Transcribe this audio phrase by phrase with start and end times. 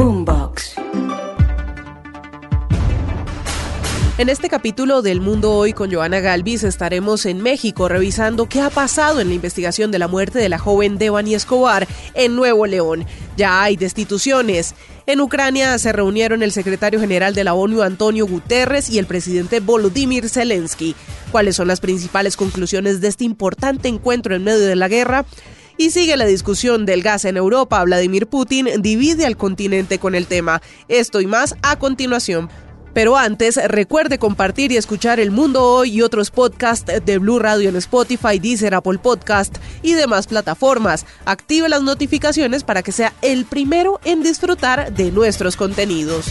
[0.00, 0.76] Boombox.
[4.16, 8.70] En este capítulo del Mundo Hoy con Joana Galvis estaremos en México revisando qué ha
[8.70, 13.04] pasado en la investigación de la muerte de la joven Devani Escobar en Nuevo León.
[13.36, 14.74] Ya hay destituciones.
[15.04, 19.60] En Ucrania se reunieron el secretario general de la ONU Antonio Guterres y el presidente
[19.60, 20.96] Volodymyr Zelensky.
[21.30, 25.26] ¿Cuáles son las principales conclusiones de este importante encuentro en medio de la guerra?
[25.80, 27.82] Y sigue la discusión del gas en Europa.
[27.82, 30.60] Vladimir Putin divide al continente con el tema.
[30.88, 32.50] Esto y más a continuación.
[32.92, 37.70] Pero antes, recuerde compartir y escuchar El Mundo Hoy y otros podcasts de Blue Radio
[37.70, 41.06] en Spotify, Deezer, Apple Podcast y demás plataformas.
[41.24, 46.26] Active las notificaciones para que sea el primero en disfrutar de nuestros contenidos.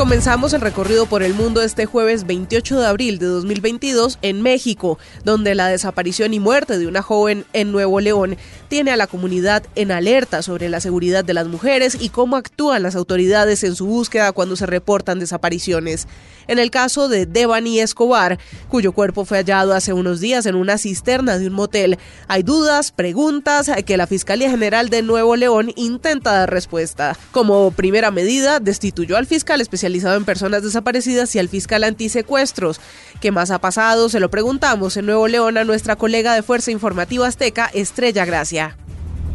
[0.00, 4.98] Comenzamos el recorrido por el mundo este jueves 28 de abril de 2022 en México,
[5.24, 9.62] donde la desaparición y muerte de una joven en Nuevo León tiene a la comunidad
[9.74, 13.84] en alerta sobre la seguridad de las mujeres y cómo actúan las autoridades en su
[13.84, 16.08] búsqueda cuando se reportan desapariciones.
[16.48, 18.38] En el caso de Devani Escobar,
[18.70, 22.90] cuyo cuerpo fue hallado hace unos días en una cisterna de un motel, hay dudas,
[22.90, 27.16] preguntas que la Fiscalía General de Nuevo León intenta dar respuesta.
[27.32, 29.60] Como primera medida, destituyó al fiscal
[29.94, 32.80] en personas desaparecidas y al fiscal antisecuestros.
[33.20, 34.08] ¿Qué más ha pasado?
[34.08, 38.76] Se lo preguntamos en Nuevo León a nuestra colega de Fuerza Informativa Azteca, Estrella Gracia.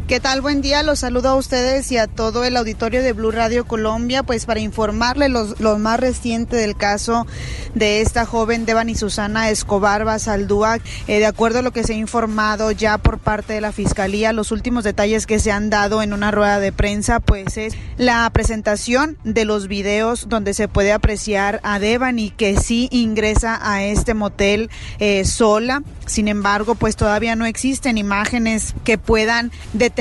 [0.06, 0.40] ¿Qué tal?
[0.40, 0.84] Buen día.
[0.84, 4.60] Los saludo a ustedes y a todo el auditorio de Blue Radio Colombia, pues para
[4.60, 7.26] informarle los, lo más reciente del caso
[7.74, 10.78] de esta joven Devani Susana Escobar Basaldúa.
[11.08, 14.32] Eh, de acuerdo a lo que se ha informado ya por parte de la Fiscalía,
[14.32, 18.30] los últimos detalles que se han dado en una rueda de prensa, pues es la
[18.30, 24.14] presentación de los videos donde se puede apreciar a Devani que sí ingresa a este
[24.14, 24.70] motel
[25.00, 25.82] eh, sola.
[26.06, 29.95] Sin embargo, pues todavía no existen imágenes que puedan determinar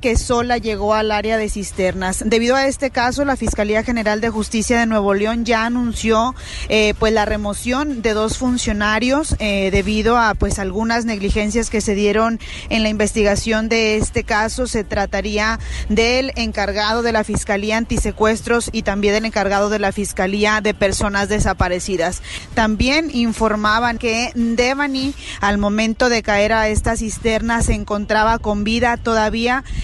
[0.00, 2.22] que sola llegó al área de cisternas.
[2.24, 6.34] Debido a este caso, la Fiscalía General de Justicia de Nuevo León ya anunció
[6.70, 11.94] eh, pues la remoción de dos funcionarios eh, debido a pues algunas negligencias que se
[11.94, 12.40] dieron
[12.70, 14.66] en la investigación de este caso.
[14.66, 20.62] Se trataría del encargado de la Fiscalía Antisecuestros y también del encargado de la Fiscalía
[20.62, 22.22] de Personas Desaparecidas.
[22.54, 28.96] También informaban que Devani al momento de caer a esta cisterna se encontraba con vida
[28.96, 29.33] todavía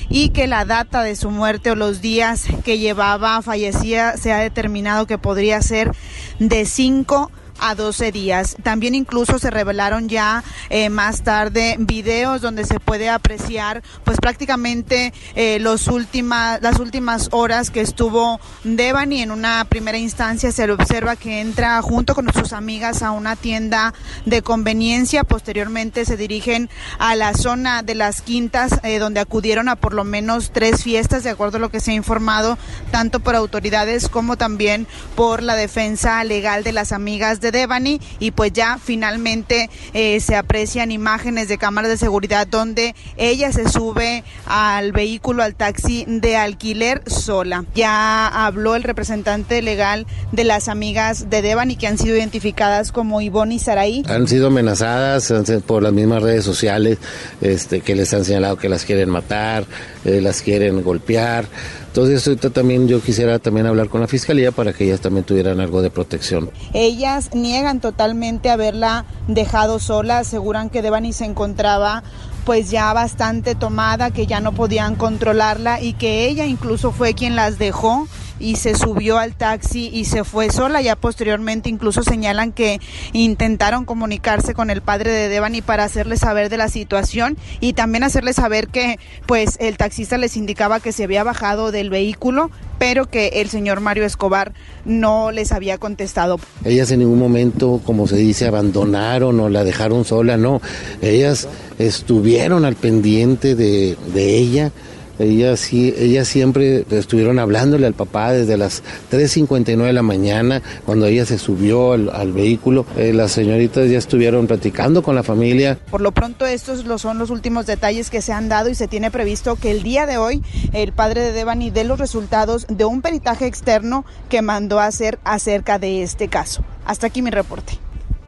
[0.09, 4.39] y que la data de su muerte o los días que llevaba fallecía se ha
[4.39, 5.93] determinado que podría ser
[6.39, 8.57] de 5 a 12 días.
[8.63, 15.13] También incluso se revelaron ya eh, más tarde videos donde se puede apreciar pues prácticamente
[15.35, 19.23] eh, los últimas, las últimas horas que estuvo Devani.
[19.23, 23.37] En una primera instancia se le observa que entra junto con sus amigas a una
[23.37, 23.95] tienda
[24.25, 25.25] de conveniencia.
[25.25, 30.05] Posteriormente se dirigen a la zona de las quintas eh, donde acudieron a por lo
[30.05, 32.59] menos tres fiestas de acuerdo a lo que se ha informado
[32.91, 38.31] tanto por autoridades como también por la defensa legal de las amigas de Devani y
[38.31, 44.25] pues ya finalmente eh, se aprecian imágenes de cámaras de seguridad donde ella se sube
[44.47, 47.65] al vehículo, al taxi de alquiler sola.
[47.75, 53.21] Ya habló el representante legal de las amigas de Devani que han sido identificadas como
[53.21, 54.03] Ivonne y Saraí.
[54.09, 55.33] Han sido amenazadas
[55.67, 56.99] por las mismas redes sociales
[57.41, 59.65] este, que les han señalado que las quieren matar,
[60.05, 61.47] eh, las quieren golpear.
[61.91, 65.59] Entonces ahorita también yo quisiera también hablar con la fiscalía para que ellas también tuvieran
[65.59, 66.49] algo de protección.
[66.73, 72.05] Ellas niegan totalmente haberla dejado sola, aseguran que Devani se encontraba
[72.51, 77.37] pues ya bastante tomada, que ya no podían controlarla y que ella incluso fue quien
[77.37, 78.09] las dejó
[78.41, 80.83] y se subió al taxi y se fue sola.
[80.83, 82.81] Ya posteriormente incluso señalan que
[83.13, 88.03] intentaron comunicarse con el padre de Devani para hacerle saber de la situación y también
[88.03, 93.05] hacerle saber que pues el taxista les indicaba que se había bajado del vehículo, pero
[93.05, 94.55] que el señor Mario Escobar
[94.87, 96.41] no les había contestado.
[96.65, 100.63] Ellas en ningún momento, como se dice, abandonaron o la dejaron sola, no.
[101.03, 101.47] Ellas
[101.79, 104.73] estuvieron al pendiente de, ella
[105.21, 111.07] ella sí, ella siempre estuvieron hablándole al papá desde las 3.59 de la mañana, cuando
[111.07, 112.87] ella se subió al, vehículo.
[112.97, 115.79] Eh, las señoritas ya estuvieron platicando con la familia.
[115.91, 119.11] Por lo pronto estos son los últimos detalles que se han dado y se tiene
[119.11, 123.03] previsto que el día de hoy el padre de Devani dé los resultados de un
[123.03, 126.65] peritaje externo que mandó a hacer acerca de este caso.
[126.85, 127.79] Hasta aquí mi reporte.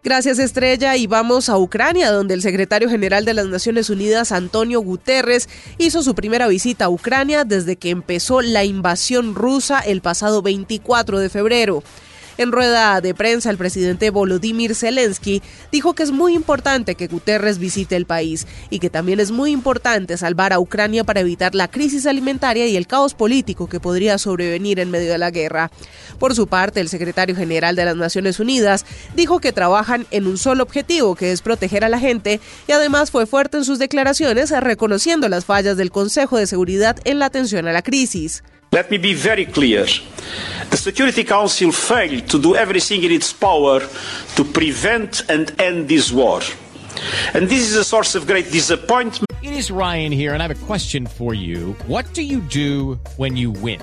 [0.05, 4.81] Gracias Estrella y vamos a Ucrania, donde el secretario general de las Naciones Unidas, Antonio
[4.81, 10.43] Guterres, hizo su primera visita a Ucrania desde que empezó la invasión rusa el pasado
[10.43, 11.85] 24 de febrero.
[12.43, 15.41] En rueda de prensa, el presidente Volodymyr Zelensky
[15.71, 19.53] dijo que es muy importante que Guterres visite el país y que también es muy
[19.53, 24.19] importante salvar a Ucrania para evitar la crisis alimentaria y el caos político que podría
[24.19, 25.71] sobrevenir en medio de la guerra.
[26.19, 30.37] Por su parte, el secretario general de las Naciones Unidas dijo que trabajan en un
[30.37, 34.51] solo objetivo, que es proteger a la gente, y además fue fuerte en sus declaraciones
[34.51, 38.43] reconociendo las fallas del Consejo de Seguridad en la atención a la crisis.
[38.73, 39.85] Let me be very clear.
[40.71, 43.81] The Security Council failed to do everything in its power
[44.37, 46.41] to prevent and end this war.
[47.35, 49.27] And this is a source of great disappointment.
[49.43, 51.77] It is Ryan here, and I have a question for you.
[51.87, 53.83] What do you do when you win?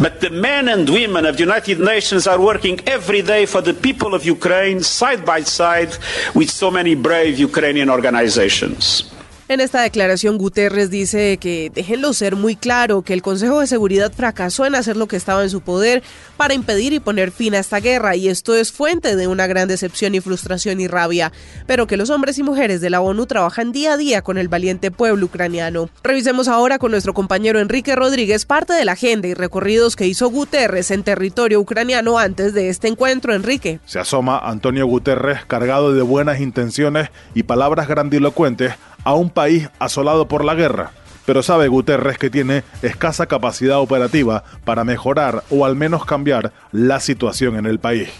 [0.00, 3.74] But the men and women of the United Nations are working every day for the
[3.74, 5.96] people of Ukraine, side by side
[6.34, 9.13] with so many brave Ukrainian organizations.
[9.46, 14.10] En esta declaración, Guterres dice que déjenlo ser muy claro que el Consejo de Seguridad
[14.10, 16.02] fracasó en hacer lo que estaba en su poder
[16.38, 19.68] para impedir y poner fin a esta guerra, y esto es fuente de una gran
[19.68, 21.30] decepción y frustración y rabia,
[21.66, 24.48] pero que los hombres y mujeres de la ONU trabajan día a día con el
[24.48, 25.90] valiente pueblo ucraniano.
[26.02, 30.30] Revisemos ahora con nuestro compañero Enrique Rodríguez parte de la agenda y recorridos que hizo
[30.30, 33.78] Guterres en territorio ucraniano antes de este encuentro, Enrique.
[33.84, 38.72] Se asoma Antonio Guterres cargado de buenas intenciones y palabras grandilocuentes
[39.04, 40.92] a un país asolado por la guerra.
[41.26, 47.00] Pero sabe Guterres que tiene escasa capacidad operativa para mejorar o al menos cambiar la
[47.00, 48.10] situación en el país.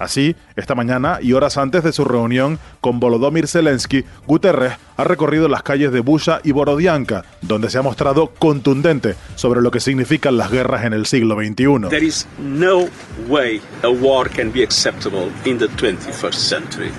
[0.00, 5.46] Así, esta mañana y horas antes de su reunión con Volodymyr Zelensky, Guterres ha recorrido
[5.46, 10.38] las calles de Busha y Borodianka, donde se ha mostrado contundente sobre lo que significan
[10.38, 11.90] las guerras en el siglo XXI.
[11.90, 12.88] There is no
[13.28, 16.90] way a war can be acceptable in the 21st century.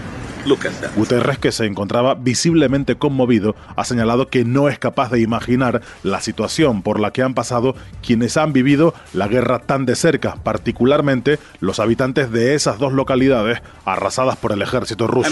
[0.95, 6.21] Guterres, que se encontraba visiblemente conmovido, ha señalado que no es capaz de imaginar la
[6.21, 11.39] situación por la que han pasado quienes han vivido la guerra tan de cerca, particularmente
[11.59, 15.29] los habitantes de esas dos localidades arrasadas por el ejército ruso.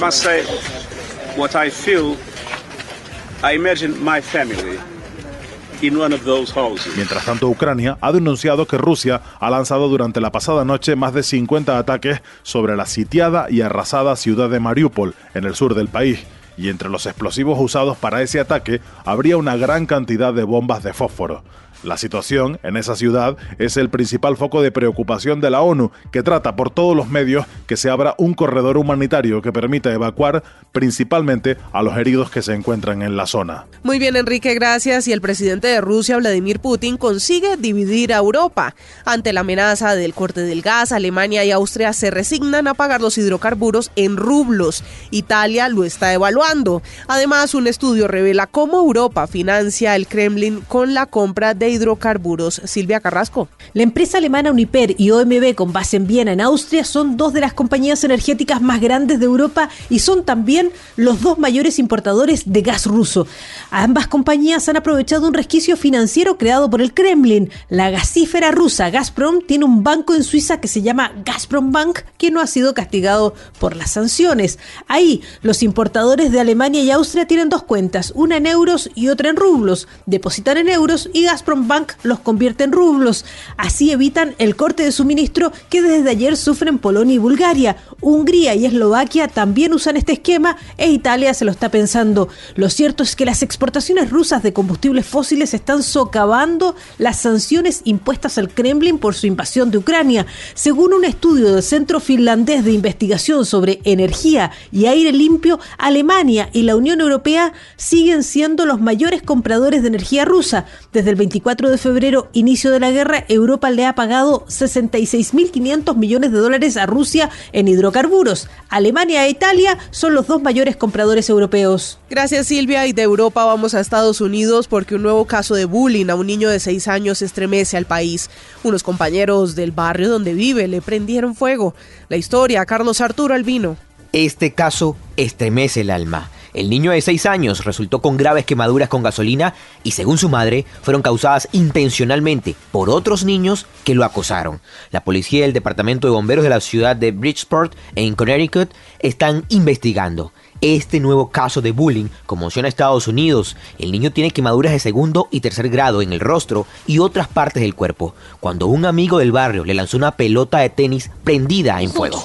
[6.95, 11.23] Mientras tanto, Ucrania ha denunciado que Rusia ha lanzado durante la pasada noche más de
[11.23, 16.25] 50 ataques sobre la sitiada y arrasada ciudad de Mariupol, en el sur del país.
[16.57, 20.93] Y entre los explosivos usados para ese ataque habría una gran cantidad de bombas de
[20.93, 21.43] fósforo.
[21.81, 26.23] La situación en esa ciudad es el principal foco de preocupación de la ONU, que
[26.23, 30.43] trata por todos los medios que se abra un corredor humanitario que permita evacuar
[30.73, 33.65] principalmente a los heridos que se encuentran en la zona.
[33.83, 35.07] Muy bien, Enrique, gracias.
[35.07, 38.75] Y el presidente de Rusia, Vladimir Putin, consigue dividir a Europa.
[39.05, 43.17] Ante la amenaza del corte del gas, Alemania y Austria se resignan a pagar los
[43.17, 44.83] hidrocarburos en rublos.
[45.11, 46.81] Italia lo está evaluando.
[47.07, 52.61] Además, un estudio revela cómo Europa financia el Kremlin con la compra de hidrocarburos.
[52.65, 53.47] Silvia Carrasco.
[53.73, 57.41] La empresa alemana Uniper y OMB con base en Viena, en Austria, son dos de
[57.41, 62.61] las compañías energéticas más grandes de Europa y son también los dos mayores importadores de
[62.61, 63.27] gas ruso.
[63.71, 67.49] Ambas compañías han aprovechado un resquicio financiero creado por el Kremlin.
[67.69, 72.31] La gasífera rusa Gazprom tiene un banco en Suiza que se llama Gazprom Bank, que
[72.31, 74.59] no ha sido castigado por las sanciones.
[74.87, 79.29] Ahí, los importadores de Alemania y Austria tienen dos cuentas, una en euros y otra
[79.29, 79.87] en rublos.
[80.05, 83.25] Depositan en euros y Gazprom Bank los convierte en rublos.
[83.57, 87.77] Así evitan el corte de suministro que desde ayer sufren Polonia y Bulgaria.
[88.01, 92.29] Hungría y Eslovaquia también usan este esquema e Italia se lo está pensando.
[92.55, 98.37] Lo cierto es que las exportaciones rusas de combustibles fósiles están socavando las sanciones impuestas
[98.37, 100.25] al Kremlin por su invasión de Ucrania.
[100.53, 106.63] Según un estudio del Centro Finlandés de Investigación sobre Energía y Aire Limpio, Alemania y
[106.63, 110.65] la Unión Europea siguen siendo los mayores compradores de energía rusa.
[110.93, 115.95] Desde el 24 24 de febrero, inicio de la guerra, Europa le ha pagado 66.500
[115.95, 118.47] millones de dólares a Rusia en hidrocarburos.
[118.69, 121.97] Alemania e Italia son los dos mayores compradores europeos.
[122.07, 126.09] Gracias Silvia y de Europa vamos a Estados Unidos porque un nuevo caso de bullying
[126.09, 128.29] a un niño de 6 años estremece al país.
[128.63, 131.73] Unos compañeros del barrio donde vive le prendieron fuego.
[132.09, 133.75] La historia, Carlos Arturo Albino.
[134.13, 136.29] Este caso estremece el alma.
[136.53, 139.53] El niño de 6 años resultó con graves quemaduras con gasolina
[139.83, 144.61] y según su madre fueron causadas intencionalmente por otros niños que lo acosaron.
[144.91, 149.45] La policía y el departamento de bomberos de la ciudad de Bridgeport en Connecticut están
[149.49, 150.31] investigando.
[150.61, 153.55] Este nuevo caso de bullying conmociona a Estados Unidos.
[153.77, 157.61] El niño tiene quemaduras de segundo y tercer grado en el rostro y otras partes
[157.61, 161.91] del cuerpo, cuando un amigo del barrio le lanzó una pelota de tenis prendida en
[161.91, 162.17] fuego.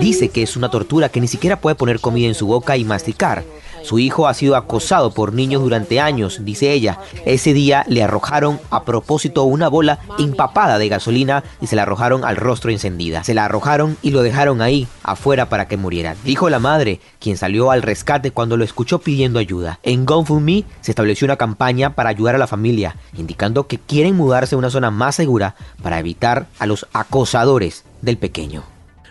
[0.00, 2.84] Dice que es una tortura que ni siquiera puede poner comida en su boca y
[2.84, 3.44] masticar.
[3.88, 6.98] Su hijo ha sido acosado por niños durante años, dice ella.
[7.24, 12.22] Ese día le arrojaron a propósito una bola empapada de gasolina y se la arrojaron
[12.22, 13.24] al rostro encendida.
[13.24, 16.16] Se la arrojaron y lo dejaron ahí, afuera, para que muriera.
[16.22, 19.80] Dijo la madre, quien salió al rescate cuando lo escuchó pidiendo ayuda.
[19.82, 24.54] En GoFundMe se estableció una campaña para ayudar a la familia, indicando que quieren mudarse
[24.54, 28.64] a una zona más segura para evitar a los acosadores del pequeño.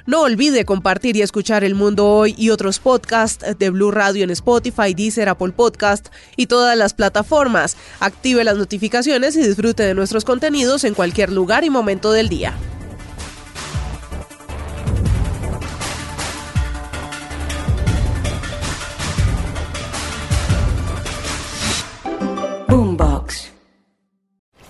[0.08, 4.30] No olvide compartir y escuchar El Mundo Hoy y otros podcasts de Blue Radio en
[4.30, 7.76] Spotify, Deezer, Apple Podcast y todas las plataformas.
[8.00, 12.54] Active las notificaciones y disfrute de nuestros contenidos en cualquier lugar y momento del día.